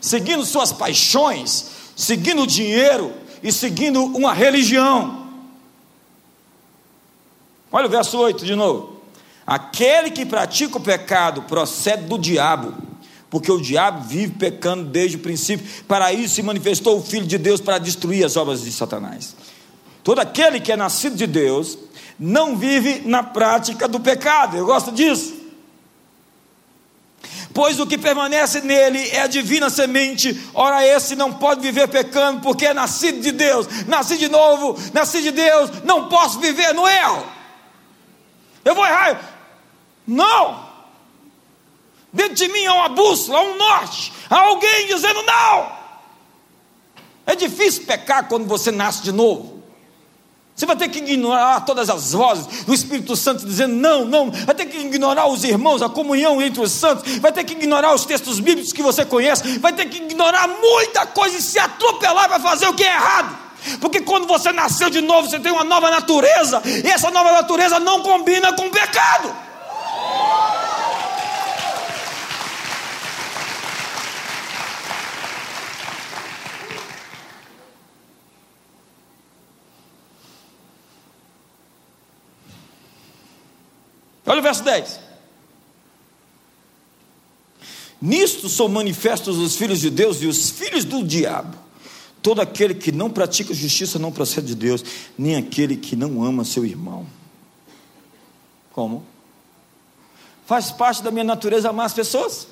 [0.00, 3.12] seguindo suas paixões, seguindo o dinheiro
[3.42, 5.28] e seguindo uma religião.
[7.70, 9.02] Olha o verso 8 de novo.
[9.46, 12.89] Aquele que pratica o pecado procede do diabo
[13.30, 15.64] porque o diabo vive pecando desde o princípio.
[15.86, 19.36] Para isso se manifestou o Filho de Deus para destruir as obras de Satanás.
[20.02, 21.78] Todo aquele que é nascido de Deus
[22.18, 24.56] não vive na prática do pecado.
[24.56, 25.40] Eu gosto disso.
[27.54, 32.40] Pois o que permanece nele é a divina semente, ora esse não pode viver pecando,
[32.40, 36.86] porque é nascido de Deus, nasci de novo, nasci de Deus, não posso viver no
[36.86, 37.26] erro.
[38.64, 39.20] Eu vou errar.
[40.06, 40.69] Não!
[42.12, 45.80] Dentro de mim há uma bússola, há um norte, há alguém dizendo não.
[47.26, 49.60] É difícil pecar quando você nasce de novo.
[50.60, 54.30] Você vai ter que ignorar todas as vozes do Espírito Santo dizendo não, não.
[54.30, 57.16] Vai ter que ignorar os irmãos, a comunhão entre os santos.
[57.18, 59.58] Vai ter que ignorar os textos bíblicos que você conhece.
[59.58, 63.38] Vai ter que ignorar muita coisa e se atropelar para fazer o que é errado.
[63.80, 66.60] Porque quando você nasceu de novo, você tem uma nova natureza.
[66.66, 69.34] E essa nova natureza não combina com o pecado.
[84.30, 85.00] Olha o verso 10.
[88.00, 91.58] Nisto são manifestos os filhos de Deus e os filhos do diabo.
[92.22, 94.84] Todo aquele que não pratica justiça não procede de Deus,
[95.18, 97.08] nem aquele que não ama seu irmão.
[98.72, 99.04] Como?
[100.46, 102.46] Faz parte da minha natureza amar as pessoas.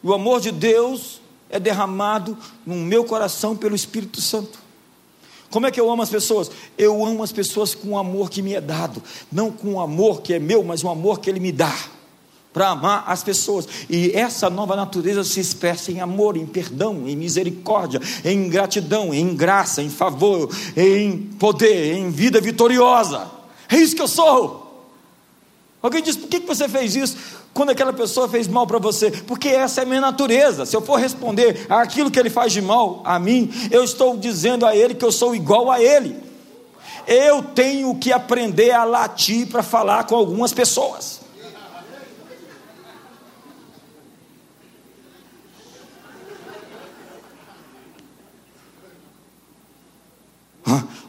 [0.00, 4.61] O amor de Deus é derramado no meu coração pelo Espírito Santo.
[5.52, 6.50] Como é que eu amo as pessoas?
[6.78, 10.22] Eu amo as pessoas com o amor que me é dado, não com o amor
[10.22, 11.76] que é meu, mas o amor que Ele me dá
[12.54, 13.68] para amar as pessoas.
[13.88, 19.36] E essa nova natureza se expressa em amor, em perdão, em misericórdia, em gratidão, em
[19.36, 23.30] graça, em favor, em poder, em vida vitoriosa.
[23.68, 24.88] É isso que eu sou.
[25.82, 27.14] Alguém diz: por que você fez isso?
[27.54, 30.64] Quando aquela pessoa fez mal para você, porque essa é a minha natureza.
[30.64, 34.64] Se eu for responder aquilo que ele faz de mal a mim, eu estou dizendo
[34.64, 36.16] a ele que eu sou igual a ele.
[37.06, 41.20] Eu tenho que aprender a latir para falar com algumas pessoas.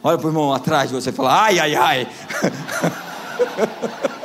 [0.02, 2.08] Olha para o irmão atrás de você e fala: ai, ai, ai.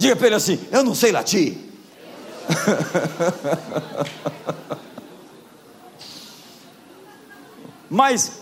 [0.00, 1.58] Diga para ele assim: Eu não sei latir.
[7.90, 8.40] Mas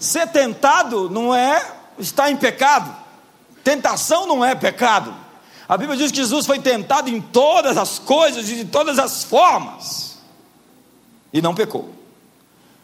[0.00, 1.64] ser tentado não é
[1.96, 2.92] estar em pecado.
[3.62, 5.14] Tentação não é pecado.
[5.68, 9.22] A Bíblia diz que Jesus foi tentado em todas as coisas e de todas as
[9.22, 10.18] formas.
[11.32, 11.88] E não pecou.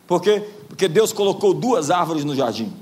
[0.07, 0.49] Por quê?
[0.69, 2.73] Porque Deus colocou duas árvores no jardim.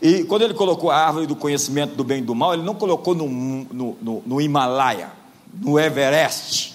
[0.00, 2.74] E quando ele colocou a árvore do conhecimento do bem e do mal, ele não
[2.74, 5.12] colocou no, no, no, no Himalaia,
[5.52, 6.74] no Everest,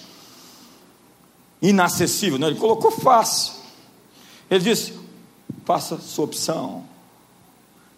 [1.62, 3.54] inacessível, não, ele colocou fácil.
[4.50, 4.94] Ele disse:
[5.64, 6.84] faça sua opção,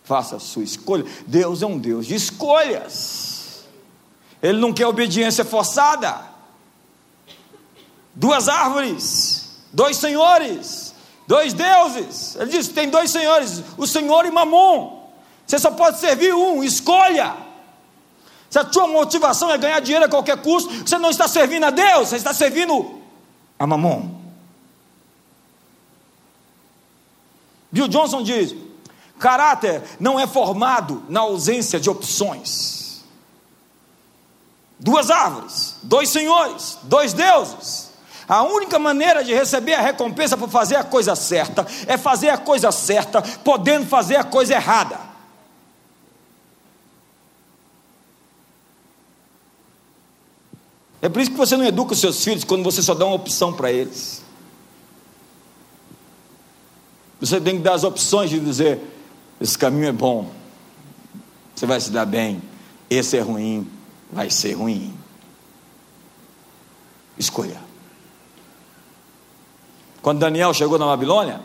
[0.04, 1.06] faça sua escolha.
[1.26, 3.66] Deus é um Deus de escolhas,
[4.44, 6.36] Ele não quer obediência forçada.
[8.14, 10.94] Duas árvores, dois senhores,
[11.28, 12.36] dois deuses.
[12.36, 15.05] Ele disse: tem dois senhores, o Senhor e Mamon.
[15.46, 17.36] Você só pode servir um, escolha.
[18.50, 21.70] Se a sua motivação é ganhar dinheiro a qualquer custo, você não está servindo a
[21.70, 23.02] Deus, você está servindo
[23.60, 24.10] a Mamon.
[27.72, 28.56] Bill Johnson diz:
[29.20, 33.04] caráter não é formado na ausência de opções.
[34.80, 37.92] Duas árvores, dois senhores, dois deuses.
[38.28, 42.38] A única maneira de receber a recompensa por fazer a coisa certa é fazer a
[42.38, 45.15] coisa certa, podendo fazer a coisa errada.
[51.06, 53.14] É por isso que você não educa os seus filhos quando você só dá uma
[53.14, 54.24] opção para eles.
[57.22, 58.82] Você tem que dar as opções de dizer:
[59.40, 60.32] esse caminho é bom,
[61.56, 62.42] você vai se dar bem,
[62.90, 63.68] esse é ruim,
[64.12, 64.96] vai ser ruim.
[67.20, 67.62] Escolha.
[70.02, 71.40] Quando Daniel chegou na Babilônia,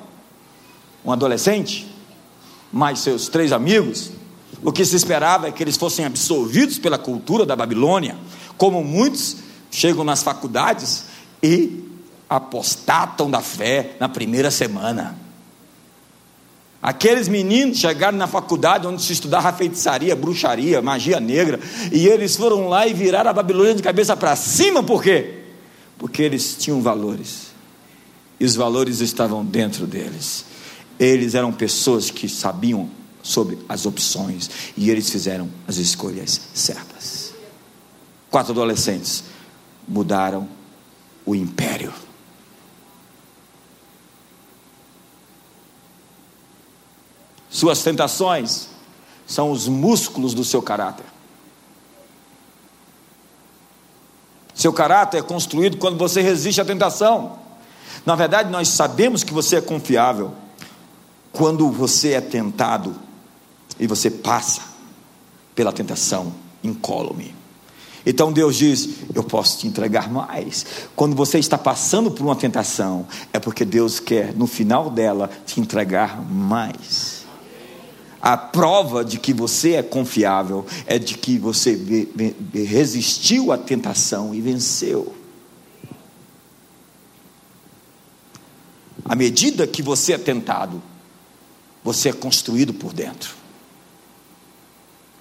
[1.04, 1.86] um adolescente,
[2.72, 4.10] mais seus três amigos,
[4.62, 8.16] o que se esperava é que eles fossem absorvidos pela cultura da Babilônia,
[8.56, 11.04] como muitos chegam nas faculdades
[11.42, 11.84] e
[12.28, 15.18] apostatam da fé na primeira semana.
[16.82, 21.60] Aqueles meninos chegaram na faculdade onde se estudava feitiçaria, bruxaria, magia negra,
[21.92, 25.40] e eles foram lá e viraram a Babilônia de cabeça para cima, por quê?
[25.98, 27.48] Porque eles tinham valores,
[28.38, 30.46] e os valores estavam dentro deles.
[30.98, 32.88] Eles eram pessoas que sabiam
[33.22, 37.34] sobre as opções, e eles fizeram as escolhas certas.
[38.30, 39.24] Quatro adolescentes
[39.90, 40.48] mudaram
[41.26, 41.92] o império.
[47.50, 48.68] Suas tentações
[49.26, 51.04] são os músculos do seu caráter.
[54.54, 57.38] Seu caráter é construído quando você resiste à tentação.
[58.06, 60.32] Na verdade, nós sabemos que você é confiável
[61.32, 62.94] quando você é tentado
[63.78, 64.62] e você passa
[65.54, 66.32] pela tentação
[66.62, 67.39] incólume.
[68.04, 70.64] Então Deus diz: Eu posso te entregar mais.
[70.96, 75.60] Quando você está passando por uma tentação, é porque Deus quer, no final dela, te
[75.60, 77.20] entregar mais.
[78.22, 81.78] A prova de que você é confiável é de que você
[82.52, 85.14] resistiu à tentação e venceu.
[89.04, 90.82] À medida que você é tentado,
[91.82, 93.39] você é construído por dentro.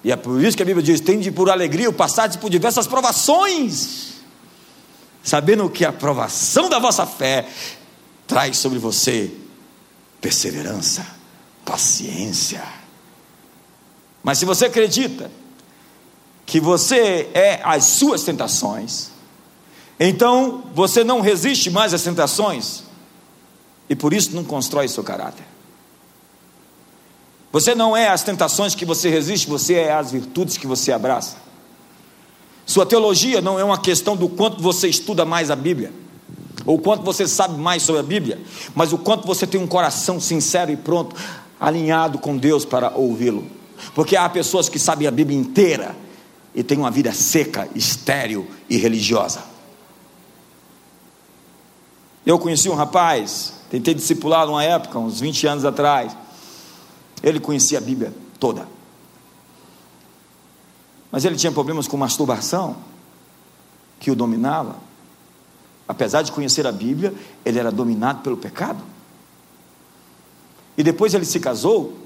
[0.03, 2.87] E é por isso que a Bíblia diz: tende por alegria o passar por diversas
[2.87, 4.13] provações,
[5.23, 7.47] sabendo que a provação da vossa fé
[8.27, 9.31] traz sobre você
[10.21, 11.05] perseverança,
[11.65, 12.63] paciência.
[14.23, 15.31] Mas se você acredita
[16.45, 19.11] que você é as suas tentações,
[19.99, 22.83] então você não resiste mais às tentações
[23.89, 25.45] e por isso não constrói seu caráter.
[27.51, 31.37] Você não é as tentações que você resiste, você é as virtudes que você abraça.
[32.65, 35.91] Sua teologia não é uma questão do quanto você estuda mais a Bíblia,
[36.65, 38.39] ou quanto você sabe mais sobre a Bíblia,
[38.75, 41.15] mas o quanto você tem um coração sincero e pronto,
[41.59, 43.45] alinhado com Deus para ouvi-lo.
[43.95, 45.95] Porque há pessoas que sabem a Bíblia inteira
[46.53, 49.43] e têm uma vida seca, estéril e religiosa.
[52.23, 56.15] Eu conheci um rapaz, tentei discipular numa época, uns 20 anos atrás.
[57.21, 58.67] Ele conhecia a Bíblia toda.
[61.11, 62.77] Mas ele tinha problemas com masturbação,
[63.99, 64.77] que o dominava.
[65.87, 67.13] Apesar de conhecer a Bíblia,
[67.43, 68.81] ele era dominado pelo pecado.
[70.77, 71.97] E depois ele se casou,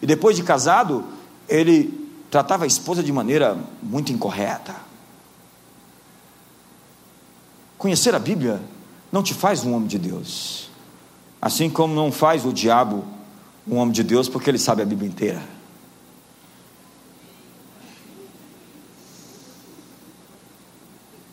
[0.00, 1.04] e depois de casado,
[1.48, 4.76] ele tratava a esposa de maneira muito incorreta.
[7.76, 8.62] Conhecer a Bíblia
[9.10, 10.70] não te faz um homem de Deus,
[11.40, 13.04] assim como não faz o diabo
[13.66, 15.42] um homem de Deus, porque ele sabe a Bíblia inteira.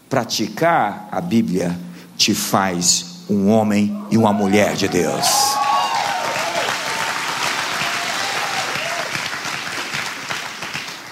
[0.10, 1.80] Praticar a Bíblia
[2.18, 5.26] te faz um homem e uma mulher de Deus.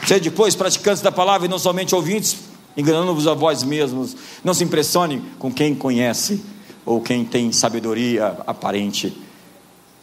[0.05, 2.37] Ser depois praticantes da palavra e não somente ouvintes,
[2.77, 4.15] enganando-vos a vós mesmos.
[4.43, 6.43] Não se impressione com quem conhece
[6.85, 9.26] ou quem tem sabedoria aparente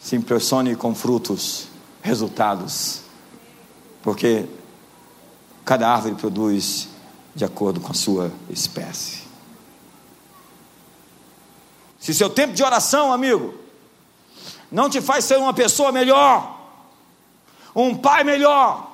[0.05, 1.67] se impressione com frutos,
[2.03, 3.01] resultados,
[4.03, 4.45] porque
[5.65, 6.89] cada árvore produz
[7.33, 9.23] de acordo com a sua espécie.
[11.99, 13.55] Se seu tempo de oração, amigo,
[14.71, 16.55] não te faz ser uma pessoa melhor,
[17.75, 18.91] um pai melhor,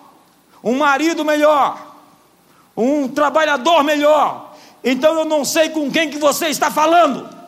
[0.63, 1.93] um marido melhor,
[2.75, 7.40] um trabalhador melhor, então eu não sei com quem que você está falando.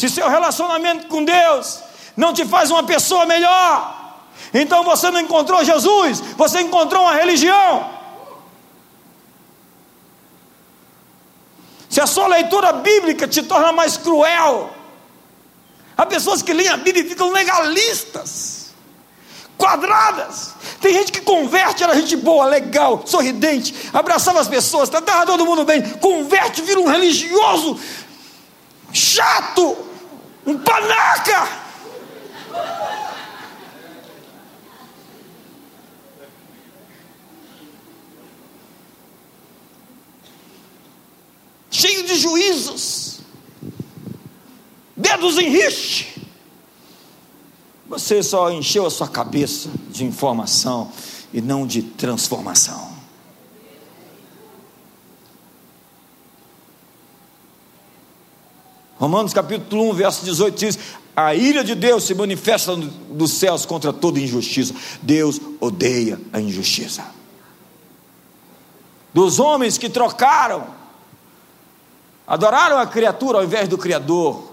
[0.00, 1.78] Se seu relacionamento com Deus
[2.16, 4.16] não te faz uma pessoa melhor,
[4.54, 7.90] então você não encontrou Jesus, você encontrou uma religião.
[11.90, 14.70] Se a sua leitura bíblica te torna mais cruel,
[15.94, 18.72] há pessoas que leem a Bíblia e ficam legalistas,
[19.58, 20.54] quadradas.
[20.80, 25.62] Tem gente que converte, era gente boa, legal, sorridente, abraçava as pessoas, tratava todo mundo
[25.66, 27.78] bem, converte, vira um religioso
[28.94, 29.90] chato.
[30.46, 31.48] Um panaca!
[41.70, 43.20] Cheio de juízos,
[45.40, 46.22] dedos em riste.
[47.88, 50.92] Você só encheu a sua cabeça de informação
[51.32, 52.90] e não de transformação.
[58.96, 60.78] Romanos capítulo 1, verso 18 diz:
[61.16, 64.74] A ira de Deus se manifesta dos céus contra toda injustiça.
[65.02, 67.04] Deus odeia a injustiça.
[69.12, 70.66] Dos homens que trocaram,
[72.26, 74.49] adoraram a criatura ao invés do Criador.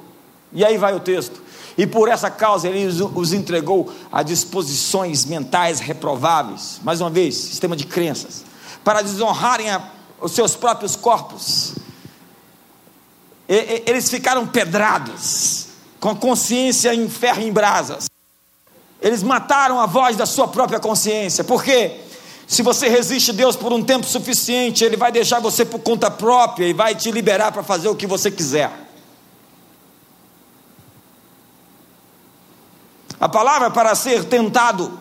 [0.53, 1.41] E aí vai o texto.
[1.77, 6.79] E por essa causa ele os entregou a disposições mentais reprováveis.
[6.83, 8.43] Mais uma vez, sistema de crenças.
[8.83, 9.81] Para desonrarem a,
[10.19, 11.75] os seus próprios corpos
[13.47, 15.67] eles ficaram pedrados,
[15.99, 18.09] com a consciência em ferro em brasas.
[19.01, 22.01] Eles mataram a voz da sua própria consciência, porque
[22.45, 26.11] se você resiste a Deus por um tempo suficiente, Ele vai deixar você por conta
[26.11, 28.86] própria e vai te liberar para fazer o que você quiser.
[33.19, 34.97] A palavra para ser tentado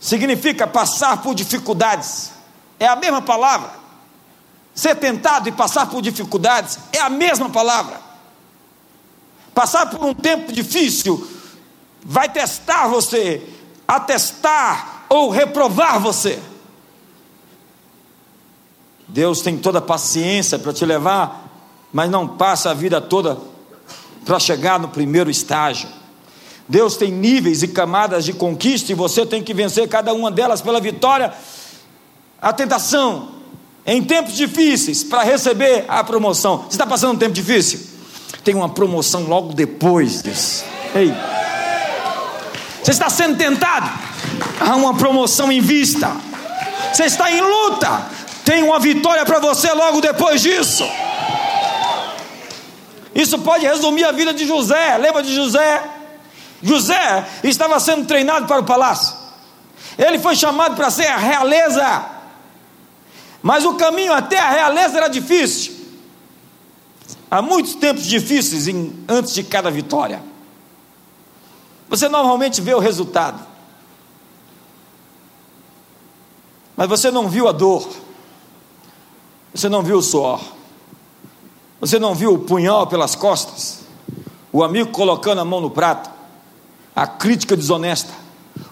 [0.00, 2.32] significa passar por dificuldades,
[2.78, 3.70] é a mesma palavra.
[4.74, 8.00] Ser tentado e passar por dificuldades é a mesma palavra.
[9.54, 11.24] Passar por um tempo difícil
[12.02, 13.46] vai testar você,
[13.86, 16.42] atestar ou reprovar você.
[19.06, 21.48] Deus tem toda a paciência para te levar,
[21.92, 23.51] mas não passa a vida toda
[24.24, 25.88] para chegar no primeiro estágio.
[26.68, 30.60] Deus tem níveis e camadas de conquista e você tem que vencer cada uma delas
[30.60, 31.32] pela vitória.
[32.40, 33.28] A tentação,
[33.84, 36.58] em tempos difíceis para receber a promoção.
[36.58, 37.80] Você está passando um tempo difícil?
[38.44, 40.64] Tem uma promoção logo depois disso.
[40.94, 41.12] Ei.
[42.82, 43.90] Você está sendo tentado?
[44.60, 46.10] Há uma promoção em vista.
[46.92, 48.06] Você está em luta?
[48.44, 50.84] Tem uma vitória para você logo depois disso.
[53.14, 54.96] Isso pode resumir a vida de José.
[54.98, 55.82] Lembra de José?
[56.62, 59.16] José estava sendo treinado para o palácio.
[59.98, 62.06] Ele foi chamado para ser a realeza.
[63.42, 65.74] Mas o caminho até a realeza era difícil.
[67.30, 70.22] Há muitos tempos difíceis em, antes de cada vitória.
[71.88, 73.40] Você normalmente vê o resultado.
[76.76, 77.88] Mas você não viu a dor.
[79.54, 80.40] Você não viu o suor.
[81.82, 83.80] Você não viu o punhal pelas costas.
[84.52, 86.08] O amigo colocando a mão no prato.
[86.94, 88.12] A crítica desonesta.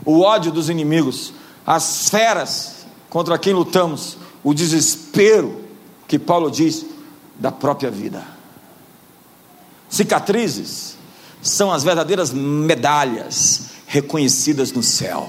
[0.05, 1.33] O ódio dos inimigos.
[1.67, 4.17] As feras contra quem lutamos.
[4.45, 5.65] O desespero
[6.07, 6.87] que Paulo diz
[7.35, 8.25] da própria vida.
[9.89, 10.97] Cicatrizes
[11.43, 15.29] são as verdadeiras medalhas reconhecidas no céu.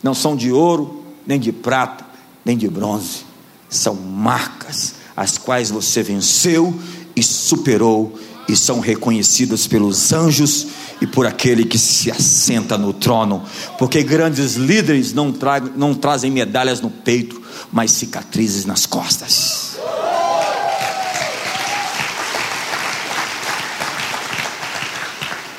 [0.00, 2.06] Não são de ouro, nem de prata,
[2.44, 3.26] nem de bronze.
[3.68, 6.72] São marcas as quais você venceu
[7.16, 8.16] e superou
[8.48, 10.68] e são reconhecidas pelos anjos
[11.00, 13.42] e por aquele que se assenta no trono,
[13.76, 17.42] porque grandes líderes não, tra não trazem medalhas no peito,
[17.72, 19.76] mas cicatrizes nas costas.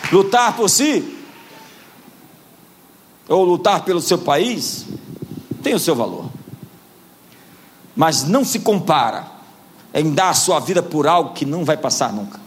[0.10, 1.18] Lutar por si
[3.28, 4.86] ou lutar pelo seu país,
[5.62, 6.30] tem o seu valor.
[7.94, 9.39] Mas não se compara
[9.94, 12.40] em dar a sua vida por algo que não vai passar nunca.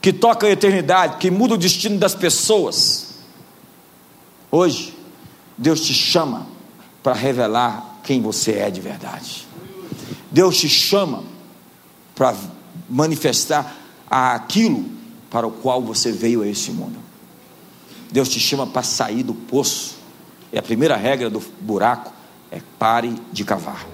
[0.00, 3.14] Que toca a eternidade, que muda o destino das pessoas.
[4.50, 4.96] Hoje,
[5.56, 6.46] Deus te chama
[7.02, 9.46] para revelar quem você é de verdade.
[10.30, 11.22] Deus te chama
[12.14, 12.34] para
[12.88, 13.76] manifestar
[14.08, 14.84] aquilo
[15.30, 16.98] para o qual você veio a esse mundo.
[18.10, 19.96] Deus te chama para sair do poço.
[20.52, 22.12] E a primeira regra do buraco
[22.50, 23.86] é pare de cavar.